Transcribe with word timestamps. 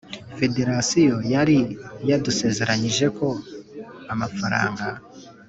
Federasiyo 0.37 1.15
yari 1.33 1.57
yadusezeranyije 2.09 3.05
ko 3.17 3.27
amafaranga 4.13 4.85